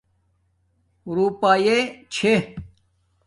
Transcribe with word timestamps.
روپنݣ 1.15 1.69
چھے 2.13 2.33